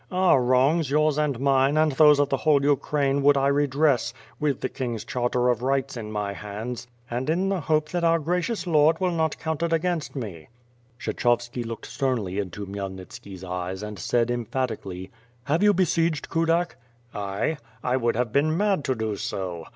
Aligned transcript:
"Our 0.11 0.41
wrongs, 0.43 0.89
yours 0.89 1.19
and 1.19 1.39
mine, 1.39 1.77
and 1.77 1.91
those 1.91 2.17
of 2.17 2.29
the 2.29 2.37
whole 2.37 2.63
Ukraine 2.65 3.21
would 3.21 3.35
T 3.35 3.39
redress, 3.41 4.15
with 4.39 4.59
the 4.61 4.67
king's 4.67 5.05
charter 5.05 5.49
of 5.49 5.61
rights 5.61 5.95
in 5.95 6.11
my 6.11 6.33
hands, 6.33 6.87
and 7.07 7.29
in 7.29 7.49
the 7.49 7.59
hope 7.59 7.89
that 7.89 8.03
our 8.03 8.17
gracious 8.17 8.65
Lord 8.65 8.99
will 8.99 9.11
not 9.11 9.37
count 9.37 9.61
it 9.61 9.71
against 9.71 10.15
me." 10.15 10.47
l66 10.99 11.07
l»^'^''' 11.13 11.13
^'^^^^^ 11.13 11.13
^A'/J 11.13 11.17
SWORD. 11.17 11.17
Kshoeliovski 11.39 11.65
looked 11.67 11.85
sternly 11.85 12.39
into 12.39 12.65
Khmyelnitski's 12.65 13.43
eyes, 13.43 13.83
and 13.83 13.99
said 13.99 14.31
emphatically: 14.31 15.11
"Have 15.43 15.61
you 15.61 15.71
besieged 15.71 16.29
Kudak?" 16.29 16.77
"1? 17.11 17.59
I 17.83 17.95
would 17.95 18.15
have 18.15 18.31
been 18.31 18.57
mad 18.57 18.83
to 18.85 18.95
do 18.95 19.15
so. 19.17 19.67